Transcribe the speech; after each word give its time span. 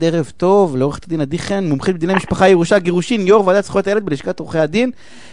ערב 0.00 0.32
טוב 0.36 0.76
לעורכת 0.76 1.04
הדין 1.04 1.20
עדי 1.20 1.38
חן, 1.38 1.64
מומחית 1.64 1.96
בדיני 1.96 2.14
משפחה, 2.14 2.48
ירושה, 2.48 2.78
גירושין, 2.78 3.26
יו"ר 3.26 3.46
ועדת 3.46 3.64
זכויות 3.64 3.86
הילד 3.86 4.04
בלשכת 4.04 4.40
עורכי 4.40 4.58
הדין. 4.58 4.90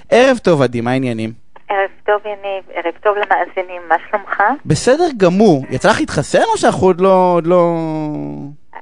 ערב 0.09 0.37
טוב 0.37 0.61
עדי, 0.61 0.81
מה 0.81 0.91
העניינים? 0.91 1.31
ערב 1.69 1.89
טוב 2.05 2.21
יניב, 2.25 2.63
ערב 2.73 2.93
טוב 3.03 3.15
למאזינים, 3.17 3.81
מה 3.89 3.95
שלומך? 4.09 4.43
בסדר 4.65 5.07
גמור. 5.17 5.65
יצא 5.69 5.89
לך 5.89 5.99
להתחסן 5.99 6.43
או 6.53 6.57
שאנחנו 6.57 6.87
עוד 6.87 7.01
לא... 7.01 7.31
עוד 7.35 7.47
לא... 7.47 7.75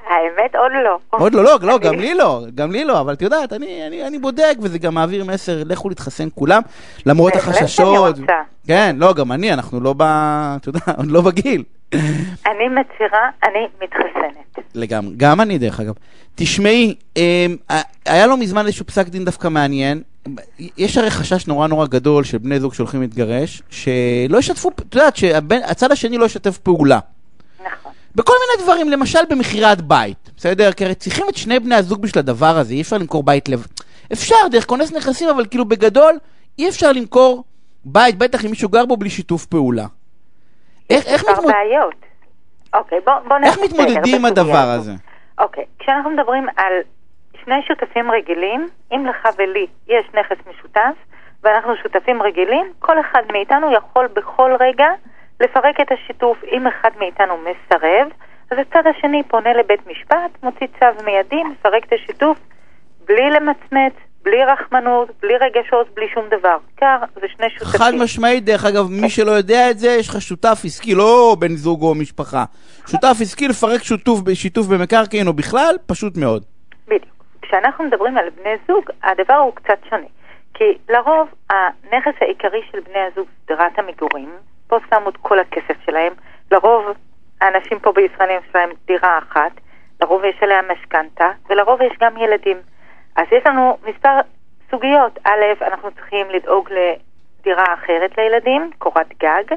האמת 0.09 0.55
עוד 0.55 0.71
לא. 0.83 0.97
עוד 1.09 1.33
לא, 1.33 1.43
לא, 1.43 1.57
לא, 1.61 1.79
גם 1.79 1.93
לי 1.99 2.13
לא, 2.13 2.41
גם 2.55 2.71
לי 2.71 2.85
לא, 2.85 3.01
אבל 3.01 3.13
את 3.13 3.21
יודעת, 3.21 3.53
אני, 3.53 3.87
אני, 3.87 4.07
אני 4.07 4.19
בודק 4.19 4.55
וזה 4.61 4.79
גם 4.79 4.95
מעביר 4.95 5.25
מסר, 5.25 5.63
לכו 5.65 5.89
להתחסן 5.89 6.27
כולם, 6.35 6.61
למרות 7.05 7.35
החששות. 7.35 7.87
אני 7.87 7.97
רוצה. 7.97 8.41
כן, 8.67 8.95
לא, 8.99 9.13
גם 9.13 9.31
אני, 9.31 9.53
אנחנו 9.53 9.79
לא 9.79 9.93
ב... 9.97 10.01
אתה 10.61 10.69
יודע, 10.69 10.79
עוד 10.97 11.07
לא 11.07 11.21
בגיל. 11.21 11.63
אני 12.45 12.67
מצהירה, 12.69 13.29
אני 13.43 13.67
מתחסנת. 13.81 14.65
לגמרי, 14.75 15.13
גם 15.17 15.41
אני 15.41 15.57
דרך 15.57 15.79
אגב. 15.79 15.93
תשמעי, 16.35 16.95
אמ, 17.17 17.21
היה 18.05 18.27
לא 18.27 18.37
מזמן 18.37 18.65
איזשהו 18.65 18.85
פסק 18.85 19.07
דין 19.07 19.25
דווקא 19.25 19.47
מעניין. 19.47 20.01
יש 20.77 20.97
הרי 20.97 21.11
חשש 21.11 21.47
נורא 21.47 21.67
נורא 21.67 21.87
גדול 21.87 22.23
של 22.23 22.37
בני 22.37 22.59
זוג 22.59 22.73
שהולכים 22.73 23.01
להתגרש, 23.01 23.61
שלא 23.69 24.37
ישתפו, 24.37 24.69
את 24.69 24.95
יודעת, 24.95 25.15
שהצד 25.15 25.91
השני 25.91 26.17
לא 26.17 26.25
ישתף 26.25 26.57
פעולה. 26.57 26.99
בכל 28.17 28.33
מיני 28.33 28.63
דברים, 28.63 28.89
למשל 28.89 29.19
במכירת 29.29 29.81
בית, 29.81 30.29
בסדר? 30.37 30.71
כי 30.71 30.85
הרי 30.85 30.95
צריכים 30.95 31.25
את 31.29 31.35
שני 31.37 31.59
בני 31.59 31.75
הזוג 31.75 32.01
בשביל 32.01 32.19
הדבר 32.19 32.57
הזה, 32.57 32.73
אי 32.73 32.81
אפשר 32.81 32.97
למכור 32.97 33.23
בית 33.23 33.49
לב... 33.49 33.65
אפשר, 34.13 34.35
דרך 34.51 34.65
כונס 34.65 34.93
נכסים, 34.93 35.29
אבל 35.29 35.45
כאילו 35.45 35.65
בגדול, 35.65 36.17
אי 36.59 36.69
אפשר 36.69 36.91
למכור 36.91 37.43
בית, 37.85 38.17
בטח 38.17 38.45
אם 38.45 38.49
מישהו 38.49 38.69
גר 38.69 38.85
בו 38.85 38.97
בלי 38.97 39.09
שיתוף 39.09 39.45
פעולה. 39.45 39.85
איך, 40.89 41.05
איך, 41.07 41.29
מתמוד... 41.29 41.51
בעיות. 41.51 41.95
אוקיי, 42.73 42.99
בוא, 43.05 43.13
בוא 43.27 43.37
איך 43.43 43.57
מתמודדים 43.63 44.15
עם 44.15 44.25
הדבר. 44.25 44.57
הזה? 44.57 44.91
אוקיי, 45.37 45.65
כשאנחנו 45.79 46.09
מדברים 46.09 46.47
על 46.57 46.73
שני 47.43 47.55
שותפים 47.67 48.11
רגילים, 48.11 48.67
אם 48.91 49.05
לך 49.05 49.27
ולי 49.37 49.67
יש 49.87 50.05
נכס 50.13 50.37
משותף, 50.49 50.95
ואנחנו 51.43 51.71
שותפים 51.83 52.21
רגילים, 52.21 52.71
כל 52.79 52.99
אחד 52.99 53.21
מאיתנו 53.31 53.73
יכול 53.73 54.07
בכל 54.15 54.51
רגע 54.59 54.87
לפרק 55.39 55.79
את 55.81 55.91
השיתוף. 55.91 56.37
אם 56.51 56.67
אחד 56.67 56.89
מאיתנו 56.99 57.37
מסרב, 57.37 58.07
אז 58.51 58.57
הצד 58.57 58.83
השני 58.87 59.23
פונה 59.23 59.53
לבית 59.53 59.87
משפט, 59.87 60.43
מוציא 60.43 60.67
צו 60.79 61.03
מיידי, 61.05 61.43
מפרק 61.43 61.85
את 61.85 61.93
השיתוף, 61.93 62.37
בלי 63.05 63.29
למצמץ, 63.29 63.93
בלי 64.23 64.45
רחמנות, 64.45 65.09
בלי 65.21 65.33
רגשות, 65.37 65.87
בלי 65.95 66.05
שום 66.13 66.25
דבר. 66.27 66.57
קר, 66.75 66.97
זה 67.15 67.27
שני 67.37 67.49
שותפים. 67.49 67.79
חד 67.79 67.91
משמעית, 68.03 68.45
דרך 68.45 68.65
אגב, 68.65 68.91
מי 69.01 69.09
שלא 69.09 69.31
יודע 69.31 69.71
את 69.71 69.79
זה, 69.79 69.87
יש 69.99 70.09
לך 70.09 70.21
שותף 70.21 70.61
עסקי, 70.65 70.95
לא 70.95 71.35
בן 71.39 71.55
זוג 71.55 71.81
או 71.81 71.95
משפחה. 71.95 72.43
שותף 72.87 73.17
עסקי 73.21 73.47
לפרק 73.47 73.83
שיתוף, 73.83 74.19
שיתוף 74.33 74.67
במקרקעין 74.67 75.27
או 75.27 75.33
בכלל, 75.33 75.75
פשוט 75.85 76.17
מאוד. 76.17 76.43
בדיוק. 76.87 77.23
כשאנחנו 77.41 77.83
מדברים 77.83 78.17
על 78.17 78.29
בני 78.29 78.55
זוג, 78.67 78.83
הדבר 79.03 79.33
הוא 79.33 79.55
קצת 79.55 79.79
שונה. 79.89 80.07
כי 80.53 80.63
לרוב 80.89 81.27
הנכס 81.49 82.21
העיקרי 82.21 82.61
של 82.71 82.79
בני 82.79 82.99
הזוג 82.99 83.27
זה 83.27 83.55
דירת 83.55 83.79
המגורים, 83.79 84.29
פה 84.67 84.77
שמו 84.89 85.09
את 85.09 85.17
כל 85.17 85.39
הכסף 85.39 85.85
שלהם. 85.85 86.13
לרוב 86.51 86.85
האנשים 87.41 87.79
פה 87.79 87.91
בישראל 87.91 88.29
יש 88.29 88.55
להם 88.55 88.69
דירה 88.85 89.17
אחת, 89.17 89.51
לרוב 90.01 90.23
יש 90.23 90.35
עליה 90.41 90.61
משכנתה, 90.61 91.31
ולרוב 91.49 91.81
יש 91.81 91.93
גם 92.01 92.17
ילדים. 92.17 92.57
אז 93.15 93.25
יש 93.31 93.43
לנו 93.45 93.77
מספר 93.87 94.19
סוגיות. 94.71 95.19
א', 95.23 95.65
אנחנו 95.67 95.91
צריכים 95.91 96.29
לדאוג 96.29 96.69
לדירה 96.71 97.73
אחרת 97.73 98.17
לילדים, 98.17 98.71
קורת 98.77 99.07
גג. 99.19 99.55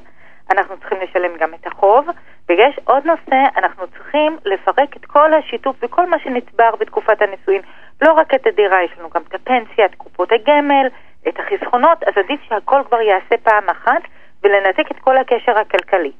אנחנו 0.51 0.77
צריכים 0.77 0.99
לשלם 1.01 1.37
גם 1.37 1.55
את 1.55 1.67
החוב, 1.67 2.09
ויש 2.49 2.81
עוד 2.85 3.07
נושא, 3.07 3.37
אנחנו 3.57 3.87
צריכים 3.87 4.37
לפרק 4.45 4.97
את 4.97 5.05
כל 5.07 5.35
השיתוף 5.35 5.77
וכל 5.83 6.07
מה 6.11 6.19
שנצבר 6.19 6.71
בתקופת 6.81 7.23
הנישואין. 7.23 7.63
לא 8.03 8.13
רק 8.13 8.35
את 8.35 8.47
הדירה, 8.47 8.83
יש 8.83 8.91
לנו 8.99 9.11
גם 9.11 9.23
את 9.29 9.35
הפנסיה, 9.35 9.85
את 9.85 9.95
קופות 9.95 10.33
הגמל, 10.33 10.87
את 11.29 11.41
החסכונות, 11.41 12.03
אז 12.03 12.13
עדיף 12.17 12.41
שהכל 12.49 12.81
כבר 12.87 13.01
ייעשה 13.01 13.37
פעם 13.43 13.71
אחת, 13.71 14.03
ולנתק 14.45 14.91
את 14.91 14.97
כל 15.01 15.17
הקשר 15.17 15.53
הכלכלי. 15.61 16.13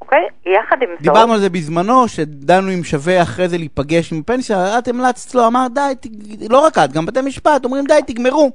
אוקיי? 0.00 0.26
יחד 0.46 0.82
עם 0.82 0.88
זאת... 0.92 1.02
דיברנו 1.02 1.32
על 1.32 1.38
זה 1.38 1.50
בזמנו, 1.50 2.08
שדנו 2.08 2.68
אם 2.78 2.84
שווה 2.84 3.22
אחרי 3.22 3.48
זה 3.48 3.58
להיפגש 3.58 4.12
עם 4.12 4.22
פנסיה, 4.22 4.78
את 4.78 4.88
המלצת 4.88 5.34
לו, 5.34 5.46
אמר 5.46 5.66
די, 5.74 5.94
ת- 6.00 6.50
לא 6.52 6.58
רק 6.66 6.78
את, 6.78 6.92
גם 6.92 7.06
בתי 7.06 7.20
משפט, 7.20 7.64
אומרים 7.64 7.84
די, 7.84 8.00
תגמרו. 8.06 8.50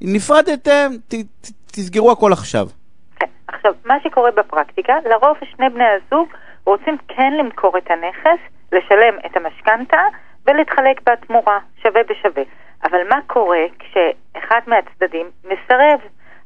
נפרדתם, 0.00 0.90
ת- 1.08 1.14
ת- 1.14 1.50
תסגרו 1.72 2.10
הכל 2.12 2.32
עכשיו. 2.32 2.66
כן. 3.20 3.26
עכשיו, 3.48 3.72
מה 3.84 3.94
שקורה 4.04 4.30
בפרקטיקה, 4.30 4.92
לרוב 5.10 5.36
שני 5.56 5.68
בני 5.68 5.84
הזוג 5.84 6.28
רוצים 6.64 6.96
כן 7.08 7.32
למכור 7.38 7.78
את 7.78 7.90
הנכס, 7.90 8.40
לשלם 8.72 9.14
את 9.26 9.36
המשכנתה 9.36 10.00
ולהתחלק 10.46 11.00
בתמורה, 11.10 11.58
שווה 11.82 12.00
בשווה. 12.10 12.42
אבל 12.84 12.98
מה 13.08 13.16
קורה 13.26 13.58
כשאחד 13.78 14.60
מהצדדים 14.66 15.26
מסרב? 15.44 16.00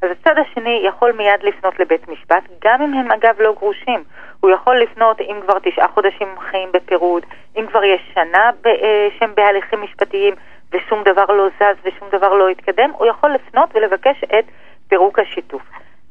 אז 0.04 0.10
הצד 0.10 0.38
השני 0.38 0.82
יכול 0.84 1.12
מיד 1.12 1.42
לפנות 1.42 1.80
לבית 1.80 2.08
משפט, 2.08 2.42
גם 2.64 2.82
אם 2.82 2.94
הם 2.94 3.12
אגב 3.12 3.40
לא 3.40 3.52
גרושים. 3.52 4.04
הוא 4.40 4.50
יכול 4.50 4.76
לפנות 4.76 5.20
אם 5.20 5.40
כבר 5.42 5.58
תשעה 5.62 5.88
חודשים 5.88 6.28
חיים 6.50 6.72
בפירוד, 6.72 7.22
אם 7.56 7.66
כבר 7.66 7.84
יש 7.84 8.00
שנה 8.14 8.50
ב- 8.62 8.66
אה, 8.66 9.08
שהם 9.18 9.34
בהליכים 9.34 9.82
משפטיים 9.82 10.34
ושום 10.72 11.02
דבר 11.02 11.24
לא 11.24 11.48
זז 11.48 11.76
ושום 11.84 12.08
דבר 12.12 12.34
לא 12.34 12.48
התקדם, 12.48 12.90
הוא 12.90 13.06
יכול 13.06 13.30
לפנות 13.30 13.70
ולבקש 13.74 14.24
את 14.24 14.44
פירוק 14.88 15.18
השיתוף. 15.18 15.62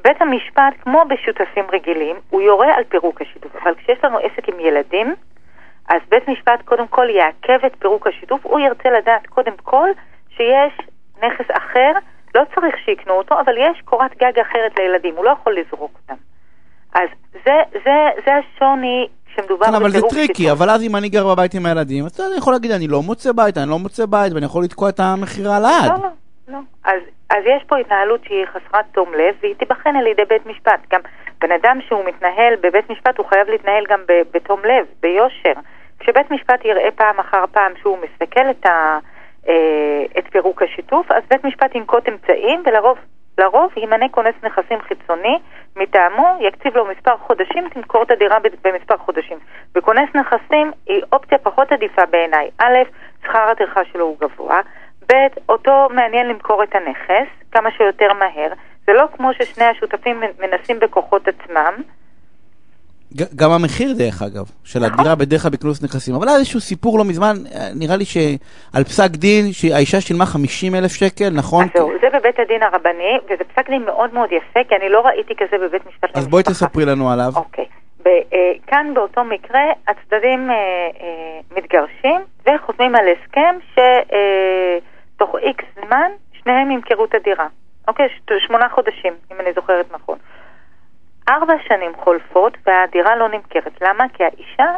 בית 0.03 0.21
המשפט, 0.21 0.73
כמו 0.81 1.03
בשותפים 1.09 1.65
רגילים, 1.71 2.15
הוא 2.29 2.41
יורה 2.41 2.75
על 2.75 2.83
פירוק 2.83 3.21
השיתוף. 3.21 3.55
אבל 3.55 3.75
כשיש 3.75 4.03
לנו 4.03 4.17
עסק 4.17 4.49
עם 4.49 4.59
ילדים, 4.59 5.15
אז 5.89 6.01
בית 6.09 6.27
משפט 6.27 6.61
קודם 6.65 6.87
כל 6.87 7.09
יעכב 7.09 7.65
את 7.65 7.75
פירוק 7.79 8.07
השיתוף. 8.07 8.45
הוא 8.45 8.59
ירצה 8.59 8.89
לדעת 8.89 9.27
קודם 9.27 9.53
כל 9.63 9.89
שיש 10.37 10.73
נכס 11.23 11.45
אחר, 11.57 11.91
לא 12.35 12.41
צריך 12.55 12.75
שיקנו 12.85 13.13
אותו, 13.13 13.35
אבל 13.39 13.53
יש 13.57 13.81
קורת 13.85 14.11
גג 14.17 14.39
אחרת 14.39 14.79
לילדים, 14.79 15.15
הוא 15.15 15.25
לא 15.25 15.29
יכול 15.29 15.57
לזרוק 15.59 15.91
אותם. 16.01 16.21
אז 16.93 17.09
זה, 17.45 17.79
זה, 17.85 18.09
זה 18.25 18.31
השוני 18.35 19.07
כשמדובר 19.25 19.65
כן, 19.65 19.75
אבל 19.75 19.89
זה 19.89 20.01
טריקי, 20.09 20.43
שיתוף. 20.43 20.61
אבל 20.61 20.69
אז 20.69 20.83
אם 20.83 20.95
אני 20.95 21.09
גר 21.09 21.27
בבית 21.27 21.53
עם 21.53 21.65
הילדים, 21.65 22.05
אז 22.05 22.21
אני 22.21 22.37
יכול 22.37 22.53
להגיד, 22.53 22.71
אני 22.71 22.87
לא 22.87 23.01
מוצא 23.01 23.31
בית, 23.31 23.57
אני 23.57 23.69
לא 23.69 23.79
מוצא 23.79 24.05
בית, 24.05 24.33
ואני 24.33 24.45
יכול 24.45 24.63
לתקוע 24.63 24.89
את 24.89 24.99
המכירה 24.99 25.59
לעד. 25.59 25.91
לא, 25.91 26.03
לא, 26.03 26.09
לא. 26.47 26.59
אז, 26.83 27.01
אז 27.29 27.43
יש 27.45 27.63
פה 27.67 27.77
התנהלות 27.77 28.21
שהיא 28.27 28.45
חסרת 28.45 28.85
תום 28.91 29.13
לב, 29.13 29.35
והיא 29.41 29.55
תיבחן 29.55 29.95
על 29.95 30.07
ידי 30.07 30.25
בית 30.29 30.45
משפט. 30.45 30.79
גם 30.93 31.01
בן 31.41 31.51
אדם 31.51 31.79
שהוא 31.87 32.05
מתנהל 32.05 32.53
בבית 32.61 32.89
משפט, 32.89 33.17
הוא 33.17 33.25
חייב 33.25 33.49
להתנהל 33.49 33.83
גם 33.89 33.99
בתום 34.33 34.59
לב, 34.65 34.85
ביושר. 35.01 35.53
כשבית 35.99 36.31
משפט 36.31 36.65
יראה 36.65 36.89
פעם 36.95 37.19
אחר 37.19 37.43
פעם 37.51 37.71
שהוא 37.81 37.97
מסכל 37.97 38.49
את, 38.49 38.65
ה, 38.65 38.99
את 40.17 40.27
פירוק 40.31 40.61
השיתוף, 40.61 41.11
אז 41.11 41.23
בית 41.29 41.43
משפט 41.43 41.75
ינקוט 41.75 42.09
אמצעים, 42.09 42.63
ולרוב 42.65 42.97
לרוב 43.37 43.71
ימנה 43.77 44.09
כונס 44.09 44.35
נכסים 44.43 44.81
חיצוני 44.81 45.39
מטעמו, 45.75 46.37
יקציב 46.39 46.77
לו 46.77 46.85
מספר 46.85 47.17
חודשים, 47.17 47.69
תמכור 47.69 48.03
את 48.03 48.11
הדירה 48.11 48.37
במספר 48.63 48.97
חודשים. 48.97 49.37
וכונס 49.75 50.09
נכסים 50.15 50.71
היא 50.87 51.01
אופציה 51.13 51.37
פחות 51.37 51.71
עדיפה 51.71 52.05
בעיניי. 52.05 52.49
א', 52.57 52.77
שכר 53.23 53.49
הטרחה 53.51 53.81
שלו 53.85 54.05
הוא 54.05 54.17
גבוה, 54.19 54.61
ב', 55.09 55.13
אותו 55.49 55.87
מעניין 55.89 56.27
למכור 56.27 56.63
את 56.63 56.75
הנכס 56.75 57.27
כמה 57.51 57.71
שיותר 57.71 58.13
מהר. 58.13 58.53
זה 58.85 58.93
לא 58.93 59.05
כמו 59.17 59.33
ששני 59.33 59.65
השותפים 59.65 60.19
מנ- 60.19 60.47
מנסים 60.47 60.79
בכוחות 60.79 61.27
עצמם. 61.27 61.73
גם 63.35 63.51
המחיר, 63.51 63.93
דרך 63.97 64.21
אגב, 64.21 64.45
של. 64.63 64.83
הדירה 64.83 65.15
בדרך 65.15 65.41
כלל 65.41 65.51
בכינוס 65.51 65.83
נכסים. 65.83 66.15
אבל 66.15 66.27
היה 66.27 66.37
איזשהו 66.37 66.59
סיפור 66.59 66.97
לא 66.97 67.05
מזמן, 67.05 67.35
אה, 67.55 67.69
נראה 67.75 67.95
לי 67.95 68.05
שעל 68.05 68.83
פסק 68.83 69.09
דין, 69.09 69.45
שהאישה 69.51 70.01
שילמה 70.01 70.25
50 70.25 70.75
אלף 70.75 70.91
שקל, 70.91 71.29
נכון? 71.29 71.63
אז 71.63 71.69
זהו, 71.75 71.91
זה 72.01 72.07
בבית 72.19 72.39
הדין 72.39 72.63
הרבני, 72.63 73.13
וזה 73.25 73.43
פסק 73.43 73.69
דין 73.69 73.85
מאוד 73.85 74.13
מאוד 74.13 74.29
יפה, 74.31 74.59
כי 74.69 74.75
אני 74.75 74.89
לא 74.89 75.01
ראיתי 75.05 75.33
כזה 75.35 75.57
בבית 75.67 75.87
משפט 75.87 76.17
אז 76.17 76.27
בואי 76.27 76.43
למשפחה. 76.47 76.65
תספרי 76.65 76.85
לנו 76.85 77.11
עליו. 77.11 77.31
אוקיי. 77.35 77.65
אה, 78.33 78.51
כאן 78.67 78.91
באותו 78.93 79.23
מקרה 79.23 79.61
הצדדים 79.87 80.51
אה, 80.51 80.55
מתגרשים 81.57 82.21
וחותמים 82.45 82.95
על 82.95 83.05
הסכם 83.07 83.55
שתוך 83.73 85.35
איקס 85.35 85.65
זמן 85.85 86.11
שניהם 86.33 86.71
ימכרו 86.71 87.05
את 87.05 87.15
הדירה. 87.15 87.47
אוקיי, 87.87 88.07
שמונה 88.47 88.69
חודשים, 88.69 89.13
אם 89.31 89.37
אני 89.39 89.53
זוכרת 89.55 89.85
נכון. 89.93 90.17
ארבע 91.29 91.53
שנים 91.67 91.91
חולפות 91.95 92.57
והדירה 92.65 93.15
לא 93.15 93.29
נמכרת. 93.29 93.81
למה? 93.81 94.05
כי 94.13 94.23
האישה, 94.23 94.75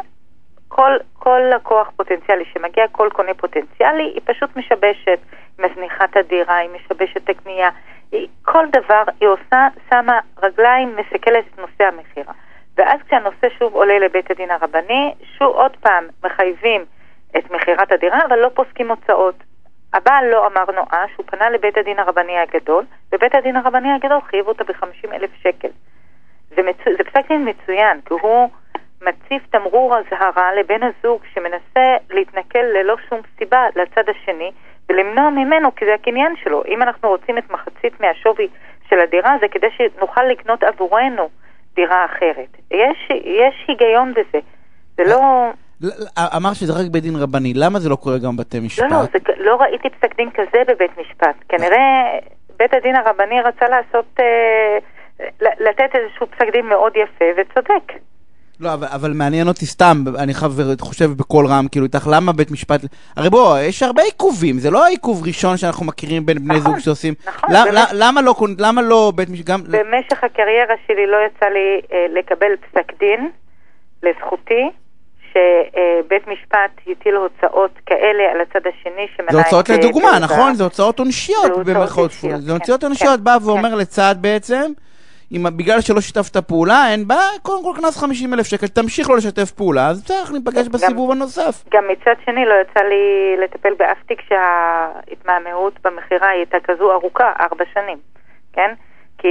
כל, 0.68 0.96
כל 1.12 1.40
לקוח 1.54 1.90
פוטנציאלי 1.96 2.44
שמגיע, 2.44 2.84
כל 2.92 3.08
קונה 3.12 3.34
פוטנציאלי, 3.34 4.02
היא 4.02 4.20
פשוט 4.24 4.56
משבשת, 4.56 5.18
היא 5.58 5.66
מזניחה 5.66 6.04
את 6.04 6.16
הדירה, 6.16 6.56
היא 6.56 6.70
משבשת 6.70 7.16
את 7.16 7.28
הקנייה. 7.28 7.70
היא, 8.12 8.28
כל 8.42 8.66
דבר 8.72 9.02
היא 9.20 9.28
עושה, 9.28 9.68
שמה 9.90 10.18
רגליים, 10.42 10.96
מסכלת 10.96 11.44
את 11.54 11.58
נושא 11.58 11.84
המכירה. 11.84 12.32
ואז 12.76 13.00
כשהנושא 13.06 13.48
שוב 13.58 13.74
עולה 13.74 13.98
לבית 13.98 14.30
הדין 14.30 14.50
הרבני, 14.50 15.14
שוב 15.38 15.56
עוד 15.56 15.76
פעם 15.76 16.04
מחייבים 16.24 16.84
את 17.38 17.50
מכירת 17.50 17.92
הדירה, 17.92 18.18
אבל 18.28 18.38
לא 18.38 18.48
פוסקים 18.54 18.88
הוצאות. 18.88 19.34
הבעל 19.94 20.24
לא 20.30 20.46
אמר 20.46 20.64
נואש, 20.74 21.10
הוא 21.16 21.26
פנה 21.26 21.50
לבית 21.50 21.78
הדין 21.78 21.98
הרבני 21.98 22.38
הגדול, 22.38 22.84
ובית 23.12 23.34
הדין 23.34 23.56
הרבני 23.56 23.92
הגדול 23.92 24.20
חייב 24.20 24.48
אותה 24.48 24.64
ב-50 24.64 25.14
אלף 25.14 25.30
שקל. 25.42 25.68
זה, 26.48 26.62
מצו... 26.62 26.90
זה 26.98 27.04
פסק 27.04 27.28
דין 27.28 27.48
מצוין, 27.48 28.00
כי 28.06 28.14
הוא 28.14 28.48
מציב 29.02 29.42
תמרור 29.50 29.96
אזהרה 29.98 30.54
לבן 30.54 30.80
הזוג 30.82 31.20
שמנסה 31.34 31.96
להתנכל 32.10 32.58
ללא 32.58 32.96
שום 33.08 33.20
סיבה 33.38 33.66
לצד 33.76 34.08
השני 34.08 34.50
ולמנוע 34.88 35.30
ממנו, 35.30 35.74
כי 35.74 35.84
זה 35.84 35.94
הקניין 35.94 36.34
שלו. 36.44 36.62
אם 36.68 36.82
אנחנו 36.82 37.08
רוצים 37.08 37.38
את 37.38 37.50
מחצית 37.50 38.00
מהשווי 38.00 38.48
של 38.88 39.00
הדירה, 39.00 39.36
זה 39.40 39.46
כדי 39.50 39.66
שנוכל 39.76 40.22
לקנות 40.22 40.62
עבורנו 40.62 41.28
דירה 41.74 42.04
אחרת. 42.04 42.56
יש, 42.70 43.08
יש 43.24 43.64
היגיון 43.68 44.12
בזה. 44.12 44.38
זה 44.96 45.02
לא... 45.06 45.50
אמר 46.36 46.52
שזה 46.54 46.72
רק 46.72 46.86
בית 46.90 47.02
דין 47.02 47.16
רבני, 47.16 47.52
למה 47.56 47.78
זה 47.78 47.88
לא 47.88 47.96
קורה 47.96 48.18
גם 48.18 48.36
בבתי 48.36 48.60
משפט? 48.60 48.90
לא, 48.90 48.96
לא, 48.96 49.02
זה, 49.02 49.18
לא 49.36 49.56
ראיתי 49.60 49.90
פסק 49.90 50.16
דין 50.16 50.30
כזה 50.30 50.62
בבית 50.68 50.98
משפט. 50.98 51.36
כנראה 51.48 52.18
בית 52.56 52.74
הדין 52.74 52.96
הרבני 52.96 53.40
רצה 53.40 53.68
לעשות, 53.68 54.06
אה, 54.20 54.78
לתת 55.40 55.90
איזשהו 55.94 56.26
פסק 56.26 56.52
דין 56.52 56.66
מאוד 56.66 56.92
יפה 56.96 57.24
וצודק. 57.36 57.92
לא, 58.60 58.74
אבל, 58.74 58.86
אבל 58.94 59.12
מעניין 59.14 59.48
אותי 59.48 59.66
סתם, 59.66 59.96
אני 60.18 60.34
חושב 60.80 61.10
בקול 61.16 61.46
רם, 61.46 61.66
כאילו 61.70 61.86
איתך, 61.86 62.08
למה 62.12 62.32
בית 62.32 62.50
משפט... 62.50 62.80
הרי 63.16 63.30
בוא, 63.30 63.58
יש 63.58 63.82
הרבה 63.82 64.02
עיכובים, 64.02 64.58
זה 64.58 64.70
לא 64.70 64.84
העיכוב 64.84 65.26
ראשון 65.26 65.56
שאנחנו 65.56 65.86
מכירים 65.86 66.26
בין 66.26 66.38
בני 66.38 66.56
נכון, 66.56 66.72
זוג 66.72 66.78
שעושים... 66.78 67.14
נכון. 67.26 67.50
למ, 67.54 67.64
באמת, 67.64 67.88
למה, 67.92 68.22
לא, 68.22 68.34
למה 68.58 68.82
לא 68.82 69.12
בית 69.14 69.28
משפט... 69.28 69.46
גם... 69.46 69.60
במשך 69.62 70.24
הקריירה 70.24 70.74
שלי 70.86 71.06
לא 71.06 71.16
יצא 71.26 71.46
לי 71.46 71.80
אה, 71.92 72.06
לקבל 72.10 72.56
פסק 72.56 72.92
דין 73.00 73.30
לזכותי, 74.02 74.70
שבית 75.32 76.28
משפט 76.28 76.70
הטיל 76.86 77.14
הוצאות 77.14 77.70
כאלה 77.86 78.22
על 78.32 78.40
הצד 78.40 78.66
השני 78.68 79.06
שמנע 79.16 79.28
את... 79.28 79.32
זה 79.32 79.38
הוצאות 79.38 79.68
לדוגמה. 79.68 80.18
נכון? 80.18 80.54
זה 80.54 80.64
הוצאות 80.64 80.98
עונשיות 80.98 81.42
זה 81.64 81.76
הוצאות 81.78 82.10
אישיות, 82.10 82.10
כפולות. 82.10 82.40
זה 82.40 82.46
כן, 82.46 82.52
הוצאות 82.52 82.80
כן, 82.80 82.86
עונשיות, 82.86 83.20
בא 83.20 83.38
כן. 83.38 83.44
ואומר 83.44 83.74
לצד 83.74 84.14
בעצם, 84.20 84.72
אם 85.32 85.46
בגלל 85.56 85.80
שלא 85.80 86.00
שיתפת 86.00 86.36
פעולה, 86.36 86.90
אין 86.92 87.08
בעיה, 87.08 87.38
קודם 87.42 87.64
כל 87.64 87.80
קנס 87.80 87.96
50 87.96 88.34
אלף 88.34 88.46
שקל, 88.46 88.66
תמשיך 88.66 89.10
לא 89.10 89.16
לשתף 89.16 89.50
פעולה, 89.50 89.88
אז 89.88 90.02
בסדר, 90.04 90.32
ניפגש 90.32 90.68
בסיבוב 90.68 91.10
הנוסף. 91.10 91.64
גם 91.70 91.84
מצד 91.88 92.14
שני 92.24 92.44
לא 92.44 92.54
יצא 92.62 92.80
לי 92.80 93.36
לטפל 93.44 93.74
באף 93.78 94.02
תיק 94.06 94.20
שההתמהמהות 94.28 95.72
במכירה 95.84 96.28
הייתה 96.28 96.58
כזו 96.64 96.92
ארוכה, 96.92 97.32
ארבע 97.40 97.64
שנים, 97.74 97.98
כן? 98.52 98.74
כי 99.18 99.28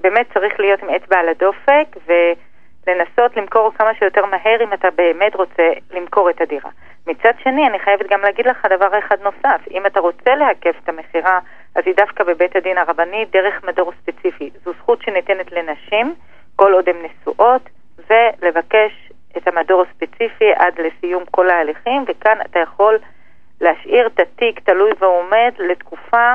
באמת 0.00 0.26
צריך 0.34 0.60
להיות 0.60 0.82
עם 0.82 0.88
אצבע 0.90 1.18
על 1.18 1.28
הדופק 1.28 1.96
ולנסות 2.06 3.36
למכור 3.36 3.72
כמה 3.78 3.94
שיותר 3.98 4.26
מהר 4.26 4.64
אם 4.64 4.72
אתה 4.72 4.88
באמת 4.90 5.34
רוצה 5.34 5.72
למכור 5.90 6.30
את 6.30 6.40
הדירה. 6.40 6.70
מצד 7.06 7.32
שני, 7.42 7.66
אני 7.66 7.78
חייבת 7.78 8.10
גם 8.10 8.20
להגיד 8.20 8.46
לך 8.46 8.66
דבר 8.70 8.98
אחד 8.98 9.16
נוסף, 9.22 9.60
אם 9.70 9.86
אתה 9.86 10.00
רוצה 10.00 10.34
לעכב 10.34 10.72
את 10.84 10.88
המכירה, 10.88 11.38
אז 11.80 11.86
היא 11.86 11.94
דווקא 11.96 12.24
בבית 12.24 12.56
הדין 12.56 12.78
הרבני 12.78 13.24
דרך 13.32 13.64
מדור 13.64 13.92
ספציפי. 14.02 14.50
זו 14.64 14.72
זכות 14.78 15.02
שניתנת 15.02 15.52
לנשים, 15.52 16.14
כל 16.56 16.72
עוד 16.72 16.88
הן 16.88 16.96
נשואות, 17.06 17.62
ולבקש 17.98 18.92
את 19.36 19.48
המדור 19.48 19.82
הספציפי 19.82 20.50
עד 20.56 20.74
לסיום 20.78 21.22
כל 21.30 21.50
ההליכים, 21.50 22.04
וכאן 22.08 22.38
אתה 22.46 22.58
יכול 22.58 22.98
להשאיר 23.60 24.06
את 24.06 24.20
התיק 24.20 24.60
תלוי 24.60 24.90
ועומד 25.00 25.52
לתקופה, 25.70 26.34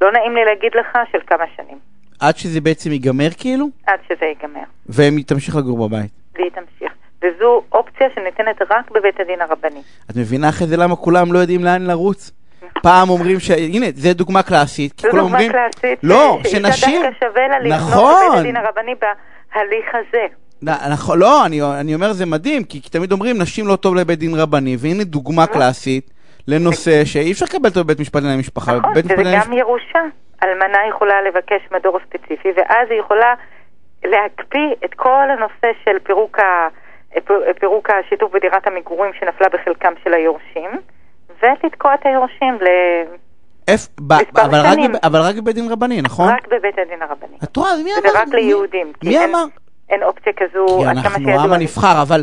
לא 0.00 0.12
נעים 0.12 0.34
לי 0.34 0.44
להגיד 0.44 0.72
לך, 0.74 0.98
של 1.12 1.18
כמה 1.26 1.44
שנים, 1.56 1.78
עד 2.20 2.36
שזה 2.36 2.60
בעצם 2.60 2.92
ייגמר 2.92 3.30
כאילו, 3.40 3.66
עד 3.86 4.00
שזה 4.08 4.24
ייגמר, 4.24 4.66
והיא 4.86 5.24
תמשיך 5.26 5.56
לגור 5.56 5.88
בבית. 5.88 6.10
והיא 6.34 6.50
תמשיך. 6.50 6.92
וזו 7.22 7.62
אופציה 7.72 8.08
שניתנת 8.14 8.62
רק 8.70 8.90
בבית 8.90 9.20
הדין 9.20 9.40
הרבני. 9.40 9.82
את 10.10 10.16
מבינה 10.16 10.48
אחרי 10.48 10.66
זה 10.66 10.76
למה 10.76 10.96
כולם 10.96 11.32
לא 11.32 11.38
יודעים 11.38 11.64
לאן 11.64 11.82
לרוץ? 11.86 12.45
פעם 12.82 13.10
אומרים 13.10 13.40
ש... 13.40 13.50
הנה, 13.50 13.86
זו 13.94 14.14
דוגמה 14.14 14.42
קלאסית. 14.42 15.00
זו 15.00 15.08
דוגמה 15.08 15.22
אומרים... 15.22 15.52
קלאסית, 15.52 15.98
לא, 16.02 16.38
ש- 16.42 16.50
שאישה 16.50 16.72
שנשים... 16.72 17.02
דווקא 17.02 17.26
שווה 17.26 17.48
לה 17.48 17.58
לפנות 17.58 17.80
נכון. 17.80 18.26
לבית 18.26 18.40
הדין 18.40 18.56
הרבני 18.56 18.94
בהליך 19.54 19.94
הזה. 19.94 20.26
נכון, 20.62 21.18
לא, 21.18 21.46
אני, 21.46 21.60
אני 21.80 21.94
אומר 21.94 22.12
זה 22.12 22.26
מדהים, 22.26 22.64
כי, 22.64 22.82
כי 22.82 22.90
תמיד 22.90 23.12
אומרים 23.12 23.42
נשים 23.42 23.66
לא 23.66 23.76
טוב 23.76 23.94
לבית 23.94 24.18
דין 24.18 24.34
רבני, 24.34 24.76
והנה 24.78 25.04
דוגמה 25.04 25.46
קלאסית 25.46 26.10
לנושא 26.48 27.04
שאי 27.04 27.32
אפשר 27.32 27.44
לקבל 27.44 27.68
אותו 27.68 27.84
בבית 27.84 28.00
משפט 28.00 28.20
לענייני 28.20 28.40
משפחה. 28.40 28.76
נכון, 28.76 28.92
וזה 28.96 29.14
גם 29.14 29.52
ירושה. 29.52 30.00
אלמנה 30.42 30.78
יכולה 30.88 31.22
לבקש 31.22 31.60
מדור 31.72 31.98
ספציפי, 32.06 32.48
ואז 32.56 32.88
היא 32.90 33.00
יכולה 33.00 33.34
להקפיא 34.04 34.74
את 34.84 34.94
כל 34.94 35.30
הנושא 35.30 35.78
של 35.84 35.98
פירוק, 36.02 36.38
ה... 36.38 36.68
פירוק 37.60 37.90
השיתוף 37.90 38.32
בדירת 38.32 38.66
המגורים 38.66 39.12
שנפלה 39.20 39.48
בחלקם 39.48 39.92
של 40.04 40.14
היורשים, 40.14 40.70
ולתקוע 41.42 41.94
את 41.94 42.06
היורשים 42.06 42.54
ל... 42.54 42.66
איפ, 43.68 43.88
ב, 44.00 44.12
מספר 44.12 44.44
אבל, 44.44 44.58
רק, 44.64 44.78
אבל 45.02 45.20
רק 45.20 45.36
בבית 45.36 45.54
דין 45.54 45.68
רבני, 45.70 46.02
נכון? 46.02 46.28
רק 46.28 46.46
בבית 46.46 46.78
הדין 46.78 47.02
הרבני. 47.02 47.36
את 47.44 47.56
רואה, 47.56 47.70
מי 47.84 47.90
אמר? 47.92 48.20
רק 48.20 48.28
ליהודים. 48.28 48.92
מי 49.04 49.24
אמר? 49.24 49.44
אין 49.88 50.02
אופציה 50.02 50.32
כזו, 50.32 50.66
כי 50.66 50.86
אנחנו 50.86 51.30
העם. 51.30 51.52
הנבחר, 51.52 52.02
אבל 52.02 52.22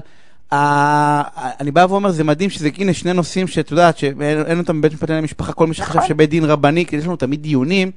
אה, 0.54 1.22
אני 1.62 1.72
בא 1.72 1.86
ואומר, 1.90 2.10
זה 2.10 2.24
מדהים 2.24 2.50
שזה 2.50 2.70
הנה 2.78 2.94
שני 2.94 3.14
נושאים 3.14 3.48
שאת 3.48 3.72
יודעת, 3.72 3.98
שאין 3.98 4.22
אין 4.48 4.60
אותם 4.60 4.82
בבית 4.82 4.94
משפט 4.94 5.10
לענייני 5.10 5.26
משפחה, 5.26 5.54
כל 5.54 5.68
מי 5.68 5.74
שחשב 5.74 5.98
נכון. 5.98 6.08
שבית 6.08 6.30
דין 6.30 6.44
רבני, 6.46 6.86
כי 6.86 6.96
יש 6.96 7.06
לנו 7.06 7.16
תמיד 7.16 7.42
דיונים, 7.42 7.92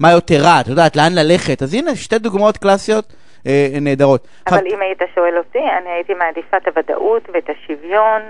מה 0.00 0.10
יותר 0.12 0.40
רע, 0.42 0.60
את 0.60 0.68
יודעת, 0.68 0.96
לאן 0.96 1.12
ללכת. 1.14 1.62
אז 1.62 1.74
הנה, 1.74 1.96
שתי 1.96 2.18
דוגמאות 2.18 2.56
קלאסיות 2.56 3.12
אה, 3.46 3.68
נהדרות. 3.80 4.28
אבל 4.46 4.66
אם 4.66 4.80
היית 4.80 5.02
שואל 5.14 5.38
אותי, 5.38 5.58
אני 5.58 5.90
הייתי 5.90 6.14
מעדיפה 6.14 6.56
את 6.56 6.68
הוודאות 6.68 7.22
ואת 7.34 7.50
השוויון 7.50 8.22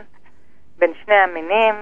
בין 0.78 0.90
שני 1.04 1.14
המינים. 1.14 1.74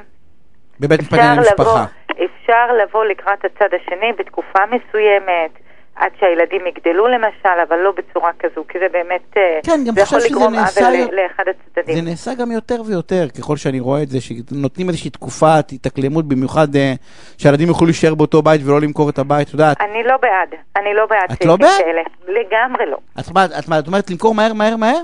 בבית 0.80 1.00
משפט 1.00 1.12
אפשר 1.14 1.24
לענייני 1.26 1.46
לבוא, 1.52 1.64
משפחה. 1.64 1.84
אפשר 2.10 2.72
לבוא 2.82 3.04
לקראת 3.04 3.44
הצד 3.44 3.68
השני 3.74 4.12
בתקופה 4.18 4.58
מסוימת, 4.66 5.50
עד 5.96 6.10
שהילדים 6.20 6.66
יגדלו 6.66 7.06
למשל, 7.08 7.60
אבל 7.68 7.76
לא 7.76 7.92
בצורה 7.96 8.30
כזו, 8.38 8.64
כי 8.68 8.78
זה 8.78 8.86
באמת, 8.92 9.36
אה, 9.36 9.58
כן, 9.64 9.80
גם 9.86 9.94
זה 9.94 10.00
יכול 10.00 10.18
לגרום 10.30 10.54
עוול 10.54 10.94
לאחד 11.22 11.44
הצדדים. 11.48 11.94
זה 11.96 12.02
נעשה 12.02 12.30
גם 12.34 12.50
יותר 12.50 12.82
ויותר, 12.86 13.26
ככל 13.38 13.56
שאני 13.56 13.80
רואה 13.80 14.02
את 14.02 14.08
זה, 14.08 14.18
שנותנים 14.20 14.88
איזושהי 14.88 15.10
תקופת 15.10 15.64
התאקלמות, 15.72 16.28
במיוחד 16.28 16.76
אה, 16.76 16.92
שהילדים 17.38 17.68
יוכלו 17.68 17.86
להישאר 17.86 18.14
באותו 18.14 18.42
בית 18.42 18.60
ולא 18.64 18.80
למכור 18.80 19.10
את 19.10 19.18
הבית, 19.18 19.48
את 19.48 19.52
יודעת. 19.52 19.80
אני 19.80 20.02
לא 20.04 20.16
בעד, 20.22 20.48
אני 20.76 20.94
לא 20.94 21.06
בעד 21.06 21.30
את 21.32 21.44
לא 21.44 21.56
בעד? 21.56 21.70
כאלה. 21.78 22.02
לגמרי 22.28 22.86
לא. 22.86 22.98
את 23.20 23.28
אומרת- 23.28 23.50
את 23.58 23.64
את 23.78 23.86
אומרת 23.86 24.10
למכור 24.10 24.34
מהר, 24.34 24.52
מהר, 24.52 24.76
מהר? 24.76 25.00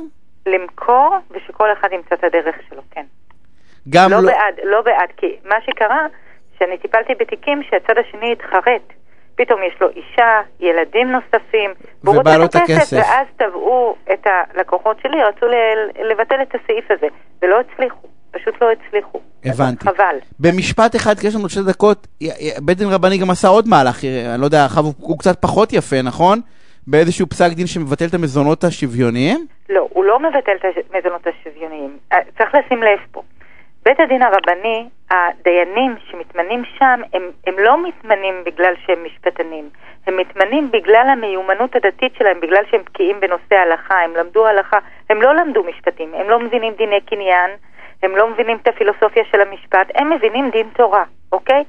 למכור, 0.47 1.17
ושכל 1.31 1.69
אחד 1.81 1.89
ימצא 1.93 2.15
את 2.15 2.25
הדרך 2.25 2.55
שלו, 2.71 2.83
כן. 2.91 3.05
גם 3.89 4.11
לא 4.11 4.17
לא... 4.23 4.27
בעד, 4.33 4.55
לא 4.65 4.83
בעד, 4.83 5.09
כי 5.17 5.37
מה 5.45 5.57
שקרה, 5.67 6.07
שאני 6.59 6.79
טיפלתי 6.79 7.13
בתיקים 7.21 7.63
שהצד 7.71 7.95
השני 7.99 8.33
התחרט. 8.33 8.83
פתאום 9.37 9.61
יש 9.63 9.81
לו 9.81 9.89
אישה, 9.89 10.31
ילדים 10.61 11.13
נוספים, 11.13 11.71
והוא 12.05 12.17
ובא 12.17 12.31
רוצה 12.31 12.39
לו 12.39 12.45
את 12.45 12.51
את 12.51 12.57
הכסף. 12.57 12.77
הכסף, 12.77 12.97
ואז 12.97 13.27
תבעו 13.37 13.97
את 14.13 14.27
הלקוחות 14.27 14.97
שלי, 15.03 15.23
רצו 15.23 15.47
לבטל 16.11 16.43
את 16.43 16.55
הסעיף 16.55 16.91
הזה, 16.91 17.07
ולא 17.43 17.57
הצליחו, 17.61 17.99
פשוט 18.31 18.55
לא 18.63 18.69
הצליחו. 18.73 19.21
הבנתי. 19.45 19.85
חבל. 19.89 20.17
במשפט 20.41 20.97
אחד, 20.97 21.19
כי 21.19 21.27
יש 21.27 21.35
לנו 21.35 21.49
שתי 21.49 21.61
דקות, 21.69 22.07
בית 22.63 22.79
דין 22.79 22.89
רבני 22.91 23.19
גם 23.19 23.31
עשה 23.31 23.49
עוד 23.49 23.69
מהלך, 23.69 24.05
אה, 24.05 24.33
אני 24.33 24.41
לא 24.41 24.47
יודע, 24.47 24.67
הוא- 24.77 24.93
הוא 25.01 25.19
קצת 25.19 25.43
פחות 25.43 25.73
יפה, 25.73 26.03
נכון? 26.03 26.41
באיזשהו 26.87 27.27
פסק 27.27 27.53
דין 27.53 27.67
שמבטל 27.67 28.05
את 28.05 28.15
המזונות 28.15 28.65
השוויוניים? 28.65 29.47
לא, 29.71 29.87
הוא 29.91 30.05
לא 30.05 30.19
מבטל 30.21 30.53
את 30.57 30.65
המזונות 30.95 31.27
השוויוניים. 31.27 31.97
אה, 32.13 32.19
צריך 32.39 32.51
לשים 32.55 32.83
לב 32.83 32.99
פה. 33.13 33.23
בית 33.85 34.01
הדין 34.01 34.23
הרבני, 34.23 34.89
הדיינים 35.11 35.95
שמתמנים 36.11 36.63
שם, 36.79 37.01
הם, 37.13 37.31
הם 37.47 37.55
לא 37.59 37.83
מתמנים 37.83 38.45
בגלל 38.45 38.75
שהם 38.87 39.05
משפטנים. 39.05 39.69
הם 40.07 40.17
מתמנים 40.17 40.71
בגלל 40.71 41.07
המיומנות 41.09 41.77
הדתית 41.77 42.15
שלהם, 42.19 42.41
בגלל 42.41 42.63
שהם 42.71 42.83
בקיאים 42.85 43.21
בנושא 43.21 43.55
הלכה, 43.55 44.01
הם 44.01 44.17
למדו 44.17 44.47
הלכה, 44.47 44.79
הם 45.11 45.23
לא 45.23 45.35
למדו 45.35 45.65
משפטים, 45.65 46.15
הם 46.15 46.31
לא 46.31 46.41
מבינים 46.41 46.75
דיני 46.75 47.01
קניין, 47.01 47.51
הם 48.03 48.17
לא 48.17 48.29
מבינים 48.29 48.57
את 48.63 48.69
הפילוסופיה 48.69 49.25
של 49.33 49.41
המשפט, 49.41 49.87
הם 49.95 50.11
מבינים 50.11 50.51
דין 50.51 50.69
תורה, 50.77 51.05
אוקיי? 51.33 51.65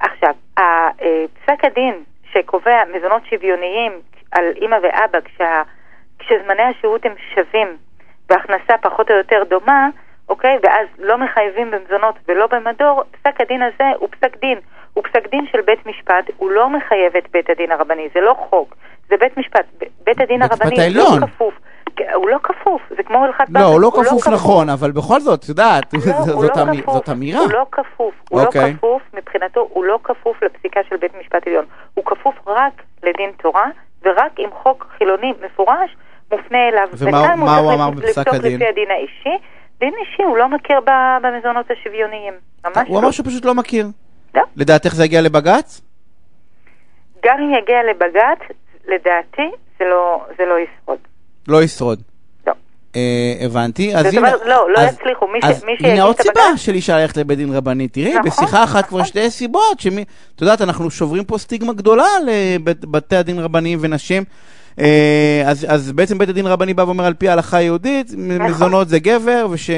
עכשיו, 0.00 0.34
אה, 0.58 0.88
פסק 1.34 1.64
הדין 1.64 2.02
שקובע 2.32 2.84
מזונות 2.94 3.22
שוויוניים 3.30 3.92
על 4.32 4.44
אימא 4.56 4.76
ואבא 4.82 5.20
כשה, 5.20 5.62
כשזמני 6.18 6.62
השהות 6.62 7.06
הם 7.06 7.12
שווים 7.34 7.76
והכנסה 8.30 8.78
פחות 8.80 9.10
או 9.10 9.16
יותר 9.16 9.44
דומה, 9.44 9.88
אוקיי? 10.28 10.58
ואז 10.62 10.86
לא 10.98 11.18
מחייבים 11.18 11.70
במזונות 11.70 12.14
ולא 12.28 12.46
במדור, 12.46 13.02
פסק 13.10 13.40
הדין 13.40 13.62
הזה 13.62 13.84
הוא 13.98 14.08
פסק 14.10 14.36
דין. 14.40 14.58
הוא 14.94 15.04
פסק 15.04 15.30
דין 15.30 15.46
של 15.52 15.60
בית 15.60 15.86
משפט, 15.86 16.24
הוא 16.36 16.50
לא 16.50 16.70
מחייב 16.70 17.16
את 17.18 17.30
בית 17.32 17.50
הדין 17.50 17.72
הרבני, 17.72 18.08
זה 18.14 18.20
לא 18.20 18.36
חוק, 18.50 18.74
זה 19.08 19.14
בית 19.20 19.36
משפט. 19.36 19.64
בית 20.04 20.20
הדין 20.20 20.40
בית 20.40 20.50
הרבני. 20.52 20.90
לא 20.94 21.04
כפוף. 21.26 21.54
הוא 22.14 22.28
לא 22.28 22.38
כפוף, 22.42 22.82
זה 22.96 23.02
כמו 23.02 23.24
הלכת 23.24 23.44
לא, 23.50 23.60
הוא 23.64 23.80
לא 23.80 23.90
כפוף 23.94 24.06
כפוף. 24.22 24.28
נכון, 24.34 24.68
אבל 24.70 24.90
בכל 24.90 25.20
זאת, 25.20 25.42
את 25.44 25.48
יודעת, 25.48 25.94
לא, 25.94 26.00
זאת- 26.00 26.34
הוא 26.34 26.44
לא 26.44 26.62
אמי- 26.62 26.82
כפוף. 26.82 26.94
זאת 26.94 27.08
אמירה. 27.08 27.40
הוא 27.40 27.52
לא 27.52 27.66
כפוף, 27.72 28.14
הוא 28.30 28.40
אוקיי. 28.40 28.62
לא 28.72 28.76
כפוף, 28.76 29.02
מבחינתו 29.14 29.68
הוא 29.70 29.84
לא 29.84 29.98
כפוף 30.04 30.42
לפסיקה 30.42 30.80
של 30.88 30.96
בית 30.96 31.12
משפט 31.20 31.46
עליון. 31.46 31.64
הוא 31.94 32.04
כפוף 32.04 32.34
רק 32.46 32.72
לדין 33.02 33.30
תורה, 33.42 33.66
ורק 34.04 34.32
אם 34.38 34.48
חוק 34.62 34.86
חילוני 34.98 35.32
מפורש 35.44 35.96
מופנה 36.32 36.68
אליו. 36.68 36.88
ומה- 36.98 37.56
הוא 37.58 37.72
אמר 37.74 37.90
בפסק 37.90 38.28
הדין? 38.28 38.54
לפי 38.54 38.66
הדין 38.68 38.90
האישי. 38.90 39.44
דין 39.80 39.92
אישי 40.00 40.22
הוא 40.22 40.36
לא 40.36 40.48
מכיר 40.48 40.76
במזונות 41.22 41.66
השוויוניים. 41.70 42.34
הוא 42.64 42.72
לא. 42.94 42.98
אמר 42.98 43.10
שהוא 43.10 43.26
פשוט 43.26 43.44
לא 43.44 43.54
מכיר. 43.54 43.86
לא. 44.34 44.42
לדעתך 44.56 44.94
זה 44.94 45.04
יגיע 45.04 45.20
לבג"ץ? 45.20 45.80
גם 47.24 47.36
אם 47.38 47.50
יגיע 47.62 47.76
לבג"ץ, 47.90 48.56
לדעתי 48.88 49.42
זה 49.78 49.84
לא, 49.84 50.24
זה 50.38 50.44
לא 50.44 50.54
ישרוד. 50.58 50.98
לא 51.48 51.62
ישרוד. 51.62 52.02
לא. 52.46 52.52
אה, 52.96 53.00
הבנתי, 53.46 53.94
אז 53.96 54.04
זאת 54.04 54.14
הנה... 54.14 54.28
אומרת, 54.28 54.46
לא, 54.46 54.70
לא 54.72 54.78
אז- 54.78 54.94
יצליחו. 54.94 55.26
מי 55.28 55.40
ש- 55.42 55.44
אז 55.44 55.64
מי 55.64 55.72
שיגיש 55.76 55.92
הנה 55.92 56.02
עוד 56.02 56.16
סיבה 56.20 56.40
הבג"ץ- 56.48 56.56
של 56.60 56.74
אישה 56.74 56.98
ללכת 56.98 57.16
לבית 57.16 57.38
דין 57.38 57.54
רבני. 57.54 57.88
תראי, 57.88 58.14
נכון, 58.14 58.22
בשיחה 58.30 58.64
אחת 58.64 58.86
כבר 58.86 58.98
נכון. 58.98 59.08
שתי 59.08 59.30
סיבות, 59.30 59.80
שמי... 59.80 60.04
את 60.36 60.40
יודעת, 60.40 60.60
אנחנו 60.60 60.90
שוברים 60.90 61.24
פה 61.24 61.38
סטיגמה 61.38 61.72
גדולה 61.72 62.06
לבתי 62.26 63.16
הדין 63.16 63.38
רבניים 63.38 63.78
ונשים. 63.82 64.24
אה, 64.80 65.42
אז, 65.46 65.66
אז 65.70 65.92
בעצם 65.92 66.18
בית 66.18 66.28
הדין 66.28 66.46
הרבני 66.46 66.74
בא 66.74 66.82
ואומר 66.82 67.04
על 67.04 67.14
פי 67.14 67.28
ההלכה 67.28 67.56
היהודית, 67.56 68.06
נכון. 68.16 68.46
מזונות 68.46 68.88
זה 68.88 68.98
גבר, 68.98 69.46
וש... 69.50 69.70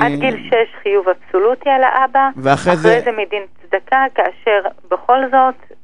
עד 0.00 0.12
גיל 0.20 0.36
6 0.46 0.52
חיוב 0.82 1.06
אבסולוטי 1.08 1.70
על 1.70 1.82
האבא, 1.84 2.28
ואחרי 2.36 2.76
זה- 2.76 3.00
זה 3.04 3.10
מדין 3.12 3.42
צדקה, 3.62 4.04
כאשר 4.14 4.60
בכל 4.90 5.18
זאת 5.30 5.78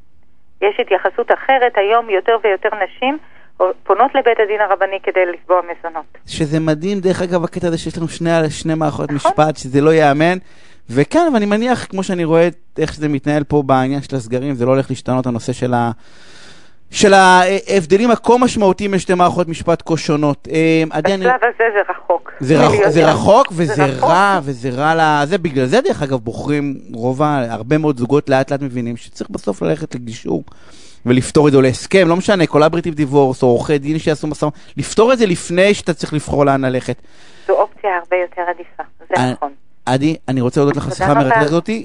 יש 0.62 0.74
התייחסות 0.80 1.30
אחרת, 1.32 1.72
היום 1.76 2.10
יותר 2.10 2.32
ויותר 2.44 2.68
נשים 2.84 3.18
פונות 3.82 4.10
לבית 4.14 4.38
הדין 4.44 4.60
הרבני 4.60 4.96
כדי 5.02 5.20
לתבוע 5.32 5.60
מזונות. 5.62 6.04
שזה 6.26 6.60
מדהים, 6.60 7.00
דרך 7.00 7.22
אגב, 7.22 7.44
הקטע 7.44 7.66
הזה 7.68 7.78
שיש 7.78 7.98
לנו 7.98 8.08
שני, 8.08 8.30
שני 8.50 8.74
מערכות 8.74 9.10
נכון. 9.12 9.30
משפט, 9.32 9.56
שזה 9.56 9.80
לא 9.80 9.90
ייאמן. 9.90 10.38
וכן, 10.90 11.30
ואני 11.34 11.46
מניח, 11.46 11.84
כמו 11.84 12.02
שאני 12.02 12.24
רואה 12.24 12.48
איך 12.78 12.92
שזה 12.92 13.08
מתנהל 13.08 13.44
פה 13.44 13.62
בעניין 13.66 14.02
של 14.02 14.16
הסגרים, 14.16 14.54
זה 14.54 14.66
לא 14.66 14.70
הולך 14.70 14.90
להשתנות 14.90 15.26
הנושא 15.26 15.52
של 15.52 15.74
ה... 15.74 15.90
של 16.92 17.14
ההבדלים 17.14 18.10
הכה 18.10 18.38
משמעותיים 18.38 18.90
בין 18.90 19.00
שתי 19.00 19.14
מערכות 19.14 19.48
משפט 19.48 19.82
כה 19.86 19.96
שונות. 19.96 20.48
עדי, 20.90 21.14
אני- 21.14 21.24
בשלב 21.24 21.34
הזה 21.42 21.64
זה 21.74 21.92
רחוק. 21.92 22.32
זה, 22.40 22.66
רח, 22.66 22.72
זה. 22.88 23.10
רחוק 23.10 23.48
וזה 23.52 23.74
זה 23.74 23.84
רחוק. 23.84 24.10
רע 24.10 24.40
וזה 24.42 24.70
רע 24.70 24.94
ל... 24.94 25.26
זה 25.26 25.38
בגלל 25.38 25.66
זה 25.66 25.80
דרך 25.80 26.02
אגב 26.02 26.18
בוחרים 26.18 26.78
רוב. 26.94 27.22
הרבה 27.22 27.78
מאוד 27.78 27.98
זוגות 27.98 28.28
לאט 28.30 28.52
לאט 28.52 28.62
מבינים 28.62 28.96
שצריך 28.96 29.30
בסוף 29.30 29.62
ללכת 29.62 29.94
לגישור 29.94 30.44
ולפתור 31.06 31.46
את 31.48 31.52
זה 31.52 31.58
או 31.58 31.62
להסכם, 31.62 32.08
לא 32.08 32.16
משנה, 32.16 32.46
collaborative 32.46 32.94
divorce 32.94 33.42
או 33.42 33.48
עורכי 33.48 33.78
דין 33.78 33.98
שיעשו 33.98 34.26
משא 34.26 34.44
ומתן, 34.44 34.58
לפתור 34.76 35.12
את 35.12 35.18
זה 35.18 35.26
לפני 35.26 35.74
שאתה 35.74 35.94
צריך 35.94 36.12
לבחור 36.14 36.46
לאן 36.46 36.64
ללכת. 36.64 36.96
זו 37.46 37.52
אופציה 37.52 37.90
הרבה 37.98 38.16
יותר 38.16 38.42
עדיפה, 38.50 38.82
זה 39.08 39.14
אה, 39.16 39.32
נכון. 39.32 39.52
עדי, 39.86 40.16
אני 40.28 40.40
רוצה 40.40 40.60
להודות 40.60 40.76
לך 40.76 40.86
על 40.86 40.92
השיחה. 40.92 41.10
המרתקת 41.12 41.36
הזאתי, 41.42 41.80